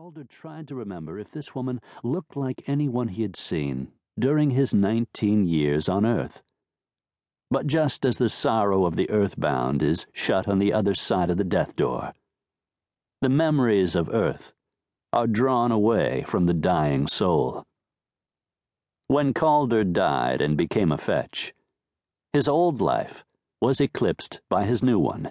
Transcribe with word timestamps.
Calder 0.00 0.24
tried 0.24 0.66
to 0.66 0.74
remember 0.74 1.18
if 1.18 1.30
this 1.30 1.54
woman 1.54 1.78
looked 2.02 2.34
like 2.34 2.66
anyone 2.66 3.08
he 3.08 3.20
had 3.20 3.36
seen 3.36 3.92
during 4.18 4.48
his 4.48 4.72
19 4.72 5.46
years 5.46 5.90
on 5.90 6.06
Earth. 6.06 6.40
But 7.50 7.66
just 7.66 8.06
as 8.06 8.16
the 8.16 8.30
sorrow 8.30 8.86
of 8.86 8.96
the 8.96 9.10
earthbound 9.10 9.82
is 9.82 10.06
shut 10.14 10.48
on 10.48 10.58
the 10.58 10.72
other 10.72 10.94
side 10.94 11.28
of 11.28 11.36
the 11.36 11.44
death 11.44 11.76
door, 11.76 12.14
the 13.20 13.28
memories 13.28 13.94
of 13.94 14.08
Earth 14.08 14.54
are 15.12 15.26
drawn 15.26 15.70
away 15.70 16.24
from 16.26 16.46
the 16.46 16.54
dying 16.54 17.06
soul. 17.06 17.66
When 19.06 19.34
Calder 19.34 19.84
died 19.84 20.40
and 20.40 20.56
became 20.56 20.92
a 20.92 20.96
fetch, 20.96 21.52
his 22.32 22.48
old 22.48 22.80
life 22.80 23.22
was 23.60 23.82
eclipsed 23.82 24.40
by 24.48 24.64
his 24.64 24.82
new 24.82 24.98
one. 24.98 25.30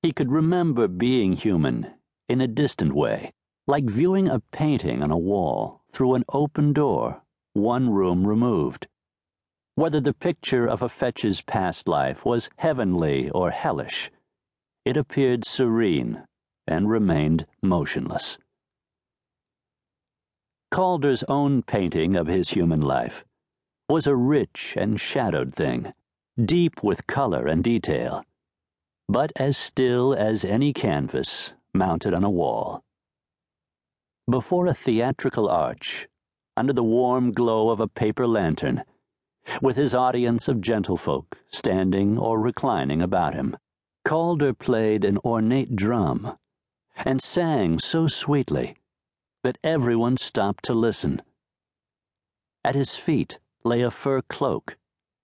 He 0.00 0.10
could 0.10 0.32
remember 0.32 0.88
being 0.88 1.34
human 1.34 1.92
in 2.30 2.40
a 2.40 2.48
distant 2.48 2.94
way 2.94 3.34
like 3.66 3.84
viewing 3.84 4.28
a 4.28 4.40
painting 4.52 5.02
on 5.02 5.10
a 5.10 5.18
wall 5.18 5.82
through 5.92 6.14
an 6.14 6.24
open 6.32 6.72
door, 6.72 7.22
one 7.52 7.90
room 7.90 8.26
removed. 8.26 8.86
Whether 9.74 10.00
the 10.00 10.14
picture 10.14 10.66
of 10.66 10.82
a 10.82 10.88
fetch's 10.88 11.42
past 11.42 11.88
life 11.88 12.24
was 12.24 12.48
heavenly 12.58 13.28
or 13.30 13.50
hellish, 13.50 14.10
it 14.84 14.96
appeared 14.96 15.44
serene 15.44 16.24
and 16.66 16.88
remained 16.88 17.46
motionless. 17.62 18.38
Calder's 20.70 21.24
own 21.24 21.62
painting 21.62 22.16
of 22.16 22.26
his 22.26 22.50
human 22.50 22.80
life 22.80 23.24
was 23.88 24.06
a 24.06 24.16
rich 24.16 24.74
and 24.76 25.00
shadowed 25.00 25.54
thing, 25.54 25.92
deep 26.42 26.82
with 26.82 27.06
color 27.06 27.46
and 27.46 27.62
detail, 27.62 28.24
but 29.08 29.32
as 29.36 29.56
still 29.56 30.14
as 30.14 30.44
any 30.44 30.72
canvas 30.72 31.52
mounted 31.72 32.14
on 32.14 32.24
a 32.24 32.30
wall. 32.30 32.82
Before 34.28 34.66
a 34.66 34.74
theatrical 34.74 35.48
arch, 35.48 36.08
under 36.56 36.72
the 36.72 36.82
warm 36.82 37.30
glow 37.30 37.70
of 37.70 37.78
a 37.78 37.86
paper 37.86 38.26
lantern, 38.26 38.82
with 39.62 39.76
his 39.76 39.94
audience 39.94 40.48
of 40.48 40.60
gentlefolk 40.60 41.38
standing 41.52 42.18
or 42.18 42.40
reclining 42.40 43.00
about 43.00 43.34
him, 43.34 43.56
Calder 44.04 44.52
played 44.52 45.04
an 45.04 45.18
ornate 45.18 45.76
drum 45.76 46.36
and 47.04 47.22
sang 47.22 47.78
so 47.78 48.08
sweetly 48.08 48.76
that 49.44 49.58
everyone 49.62 50.16
stopped 50.16 50.64
to 50.64 50.74
listen. 50.74 51.22
At 52.64 52.74
his 52.74 52.96
feet 52.96 53.38
lay 53.62 53.82
a 53.82 53.92
fur 53.92 54.22
cloak, 54.22 54.76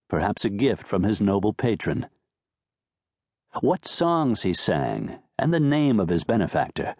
perhaps 0.08 0.44
a 0.44 0.50
gift 0.50 0.86
from 0.86 1.02
his 1.02 1.20
noble 1.20 1.52
patron. 1.52 2.06
What 3.60 3.84
songs 3.84 4.42
he 4.42 4.54
sang, 4.54 5.18
and 5.36 5.52
the 5.52 5.58
name 5.58 5.98
of 5.98 6.08
his 6.08 6.22
benefactor 6.22 6.94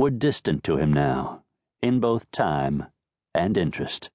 were 0.00 0.10
distant 0.10 0.64
to 0.64 0.78
him 0.78 0.90
now, 0.90 1.42
in 1.82 2.00
both 2.00 2.30
time 2.30 2.86
and 3.34 3.58
interest. 3.58 4.10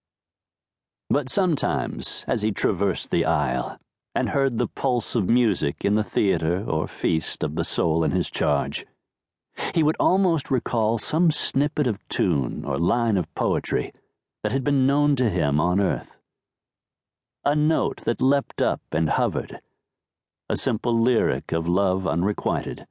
But 1.12 1.30
sometimes, 1.30 2.26
as 2.28 2.42
he 2.42 2.52
traversed 2.52 3.12
the 3.12 3.24
aisle 3.24 3.78
and 4.16 4.30
heard 4.30 4.58
the 4.58 4.68
pulse 4.68 5.14
of 5.14 5.30
music 5.30 5.86
in 5.86 5.94
the 5.94 6.04
theater 6.04 6.66
or 6.68 6.88
feast 6.88 7.44
of 7.44 7.54
the 7.54 7.64
soul 7.64 8.04
in 8.04 8.10
his 8.10 8.32
charge, 8.32 8.88
he 9.76 9.84
would 9.84 9.96
almost 10.00 10.50
recall 10.50 10.98
some 10.98 11.30
snippet 11.30 11.86
of 11.86 12.00
tune 12.10 12.66
or 12.66 12.80
line 12.80 13.16
of 13.16 13.32
poetry 13.36 13.94
that 14.42 14.52
had 14.52 14.64
been 14.64 14.88
known 14.88 15.16
to 15.16 15.30
him 15.30 15.60
on 15.60 15.80
earth. 15.80 16.18
A 17.46 17.56
note 17.56 17.98
that 18.06 18.24
leapt 18.24 18.60
up 18.60 18.82
and 18.92 19.12
hovered, 19.12 19.62
a 20.50 20.58
simple 20.58 21.00
lyric 21.00 21.52
of 21.52 21.68
love 21.68 22.08
unrequited. 22.08 22.88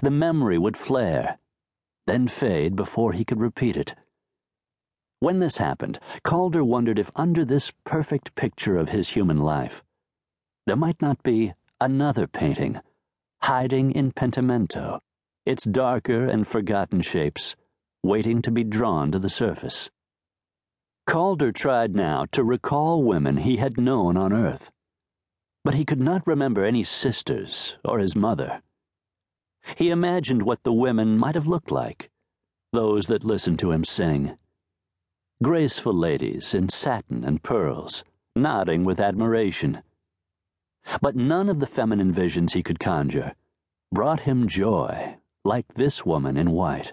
The 0.00 0.10
memory 0.10 0.56
would 0.56 0.78
flare 0.78 1.38
then 2.10 2.26
fade 2.26 2.74
before 2.74 3.12
he 3.12 3.24
could 3.24 3.38
repeat 3.38 3.76
it. 3.76 3.94
When 5.20 5.38
this 5.38 5.58
happened, 5.58 6.00
Calder 6.24 6.64
wondered 6.64 6.98
if 6.98 7.12
under 7.14 7.44
this 7.44 7.72
perfect 7.84 8.34
picture 8.34 8.76
of 8.76 8.88
his 8.88 9.10
human 9.10 9.38
life, 9.38 9.84
there 10.66 10.74
might 10.74 11.00
not 11.00 11.22
be 11.22 11.54
another 11.80 12.26
painting, 12.26 12.80
hiding 13.42 13.92
in 13.92 14.10
Pentimento, 14.10 14.98
its 15.46 15.62
darker 15.62 16.26
and 16.26 16.48
forgotten 16.48 17.00
shapes, 17.00 17.54
waiting 18.02 18.42
to 18.42 18.50
be 18.50 18.64
drawn 18.64 19.12
to 19.12 19.20
the 19.20 19.30
surface. 19.30 19.88
Calder 21.06 21.52
tried 21.52 21.94
now 21.94 22.26
to 22.32 22.42
recall 22.42 23.04
women 23.04 23.36
he 23.36 23.58
had 23.58 23.78
known 23.78 24.16
on 24.16 24.32
earth, 24.32 24.72
but 25.62 25.74
he 25.74 25.84
could 25.84 26.00
not 26.00 26.26
remember 26.26 26.64
any 26.64 26.82
sisters 26.82 27.76
or 27.84 28.00
his 28.00 28.16
mother. 28.16 28.62
He 29.76 29.90
imagined 29.90 30.42
what 30.42 30.62
the 30.62 30.72
women 30.72 31.18
might 31.18 31.34
have 31.34 31.46
looked 31.46 31.70
like, 31.70 32.10
those 32.72 33.06
that 33.06 33.24
listened 33.24 33.58
to 33.60 33.72
him 33.72 33.84
sing. 33.84 34.36
Graceful 35.42 35.94
ladies 35.94 36.54
in 36.54 36.68
satin 36.68 37.24
and 37.24 37.42
pearls, 37.42 38.04
nodding 38.36 38.84
with 38.84 39.00
admiration. 39.00 39.82
But 41.00 41.16
none 41.16 41.48
of 41.48 41.60
the 41.60 41.66
feminine 41.66 42.12
visions 42.12 42.52
he 42.52 42.62
could 42.62 42.78
conjure 42.78 43.34
brought 43.92 44.20
him 44.20 44.46
joy 44.46 45.16
like 45.44 45.74
this 45.74 46.04
woman 46.04 46.36
in 46.36 46.50
white. 46.52 46.92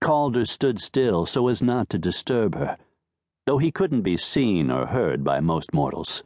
Calder 0.00 0.44
stood 0.44 0.80
still 0.80 1.26
so 1.26 1.48
as 1.48 1.62
not 1.62 1.90
to 1.90 1.98
disturb 1.98 2.54
her, 2.54 2.76
though 3.46 3.58
he 3.58 3.70
couldn't 3.70 4.02
be 4.02 4.16
seen 4.16 4.70
or 4.70 4.86
heard 4.86 5.22
by 5.24 5.40
most 5.40 5.72
mortals. 5.74 6.22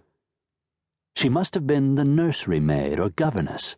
She 1.15 1.29
must 1.29 1.55
have 1.55 1.67
been 1.67 1.95
the 1.95 2.05
nursery 2.05 2.61
maid 2.61 3.01
or 3.01 3.11
governess 3.11 3.77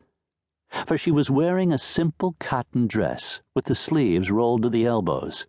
for 0.87 0.99
she 0.99 1.11
was 1.11 1.31
wearing 1.31 1.73
a 1.73 1.79
simple 1.79 2.37
cotton 2.39 2.87
dress 2.87 3.41
with 3.55 3.67
the 3.67 3.75
sleeves 3.75 4.31
rolled 4.31 4.63
to 4.63 4.69
the 4.69 4.87
elbows. 4.87 5.47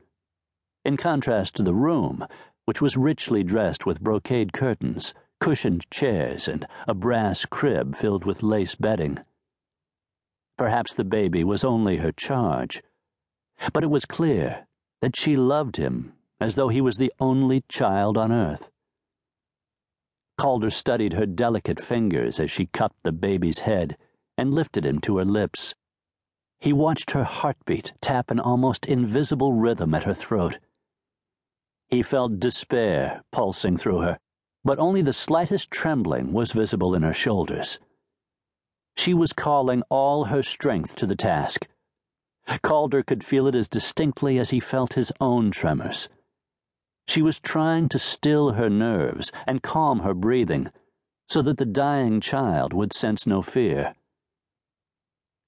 In 0.86 0.98
contrast 0.98 1.56
to 1.56 1.64
the 1.64 1.74
room, 1.74 2.26
which 2.66 2.82
was 2.82 2.98
richly 2.98 3.44
dressed 3.44 3.86
with 3.86 4.02
brocade 4.02 4.54
curtains, 4.54 5.14
cushioned 5.40 5.90
chairs, 5.90 6.48
and 6.48 6.68
a 6.88 6.94
brass 6.94 7.46
crib 7.46 7.96
filled 7.96 8.26
with 8.26 8.44
lace 8.44 8.76
bedding. 8.76 9.20
Perhaps 10.58 10.94
the 10.94 11.04
baby 11.04 11.44
was 11.44 11.64
only 11.64 11.98
her 11.98 12.12
charge, 12.12 12.84
but 13.74 13.84
it 13.84 13.90
was 13.90 14.06
clear 14.06 14.68
that 15.02 15.16
she 15.16 15.36
loved 15.36 15.78
him 15.78 16.14
as 16.40 16.56
though 16.56 16.70
he 16.70 16.82
was 16.82 16.98
the 16.98 17.12
only 17.20 17.64
child 17.70 18.18
on 18.18 18.32
earth. 18.32 18.70
Calder 20.38 20.70
studied 20.70 21.14
her 21.14 21.26
delicate 21.26 21.82
fingers 21.82 22.40
as 22.40 22.50
she 22.50 22.66
cupped 22.68 23.04
the 23.04 23.12
baby's 23.12 23.60
head 23.60 23.98
and 24.40 24.54
lifted 24.54 24.86
him 24.86 25.00
to 25.00 25.18
her 25.18 25.26
lips. 25.26 25.76
He 26.60 26.72
watched 26.72 27.12
her 27.12 27.24
heartbeat 27.24 27.94
tap 28.02 28.32
an 28.32 28.40
almost 28.40 28.86
invisible 28.86 29.54
rhythm 29.54 29.94
at 29.94 30.04
her 30.04 30.14
throat. 30.14 30.58
He 31.90 32.02
felt 32.02 32.40
despair 32.40 33.22
pulsing 33.32 33.78
through 33.78 34.00
her, 34.00 34.18
but 34.64 34.80
only 34.80 35.02
the 35.02 35.14
slightest 35.14 35.72
trembling 35.72 36.32
was 36.32 36.54
visible 36.54 36.96
in 36.96 37.04
her 37.04 37.14
shoulders. 37.14 37.80
She 38.96 39.14
was 39.14 39.34
calling 39.34 39.84
all 39.90 40.26
her 40.26 40.42
strength 40.42 40.96
to 40.98 41.06
the 41.06 41.16
task. 41.16 41.68
Calder 42.62 43.04
could 43.04 43.24
feel 43.24 43.46
it 43.48 43.56
as 43.56 43.68
distinctly 43.68 44.40
as 44.40 44.50
he 44.50 44.60
felt 44.60 44.94
his 44.94 45.12
own 45.20 45.52
tremors. 45.52 46.10
She 47.08 47.22
was 47.22 47.40
trying 47.40 47.90
to 47.90 48.00
still 48.00 48.52
her 48.52 48.70
nerves 48.70 49.32
and 49.46 49.62
calm 49.62 50.00
her 50.00 50.14
breathing 50.14 50.72
so 51.28 51.42
that 51.44 51.58
the 51.58 51.66
dying 51.66 52.22
child 52.22 52.74
would 52.74 52.92
sense 52.94 53.28
no 53.28 53.42
fear. 53.42 53.96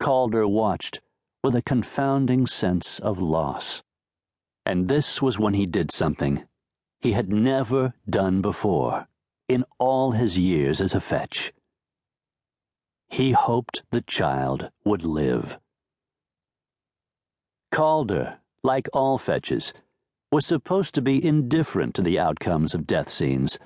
Calder 0.02 0.48
watched 0.48 1.00
with 1.44 1.56
a 1.56 1.62
confounding 1.62 2.48
sense 2.48 2.98
of 2.98 3.20
loss. 3.20 3.84
And 4.66 4.88
this 4.88 5.22
was 5.22 5.38
when 5.38 5.54
he 5.54 5.68
did 5.68 5.92
something 5.92 6.44
he 7.02 7.12
had 7.12 7.30
never 7.30 7.94
done 8.10 8.42
before 8.42 9.08
in 9.48 9.64
all 9.78 10.14
his 10.14 10.40
years 10.40 10.82
as 10.82 10.96
a 10.96 11.00
fetch. 11.00 11.54
He 13.10 13.34
hoped 13.34 13.84
the 13.92 14.02
child 14.02 14.72
would 14.84 15.06
live. 15.06 15.60
Calder, 17.72 18.40
like 18.64 18.90
all 18.94 19.20
fetches, 19.20 19.72
was 20.32 20.48
supposed 20.48 20.96
to 20.96 21.04
be 21.04 21.24
indifferent 21.24 21.94
to 21.94 22.02
the 22.02 22.18
outcomes 22.18 22.74
of 22.74 22.88
death 22.88 23.10
scenes, 23.10 23.60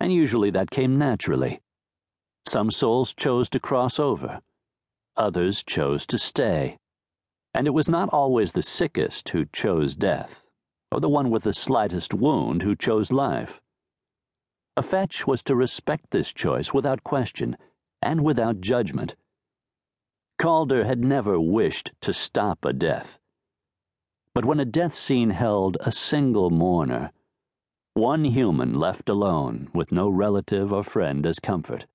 and 0.00 0.12
usually 0.12 0.50
that 0.50 0.72
came 0.72 0.98
naturally. 0.98 1.60
Some 2.48 2.72
souls 2.72 3.14
chose 3.14 3.48
to 3.50 3.60
cross 3.60 4.00
over 4.00 4.40
Others 5.18 5.64
chose 5.64 6.06
to 6.06 6.16
stay. 6.16 6.78
And 7.52 7.66
it 7.66 7.74
was 7.74 7.88
not 7.88 8.08
always 8.10 8.52
the 8.52 8.62
sickest 8.62 9.28
who 9.30 9.46
chose 9.52 9.96
death, 9.96 10.44
or 10.92 11.00
the 11.00 11.08
one 11.08 11.28
with 11.28 11.42
the 11.42 11.52
slightest 11.52 12.14
wound 12.14 12.62
who 12.62 12.76
chose 12.76 13.10
life. 13.10 13.60
A 14.76 14.82
fetch 14.82 15.26
was 15.26 15.42
to 15.42 15.56
respect 15.56 16.12
this 16.12 16.32
choice 16.32 16.72
without 16.72 17.02
question 17.02 17.56
and 18.00 18.22
without 18.22 18.60
judgment. 18.60 19.16
Calder 20.38 20.84
had 20.84 21.02
never 21.02 21.40
wished 21.40 21.90
to 22.02 22.12
stop 22.12 22.64
a 22.64 22.72
death. 22.72 23.18
But 24.34 24.44
when 24.44 24.60
a 24.60 24.64
death 24.64 24.94
scene 24.94 25.30
held 25.30 25.76
a 25.80 25.90
single 25.90 26.50
mourner, 26.50 27.10
one 27.94 28.22
human 28.24 28.74
left 28.74 29.08
alone 29.08 29.68
with 29.74 29.90
no 29.90 30.08
relative 30.08 30.72
or 30.72 30.84
friend 30.84 31.26
as 31.26 31.40
comfort, 31.40 31.86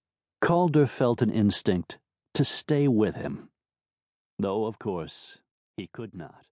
Calder 0.42 0.88
felt 0.88 1.22
an 1.22 1.30
instinct 1.30 2.00
to 2.34 2.44
stay 2.44 2.88
with 2.88 3.16
him, 3.16 3.50
though, 4.40 4.66
of 4.66 4.80
course, 4.80 5.40
he 5.78 5.88
could 5.88 6.16
not. 6.16 6.46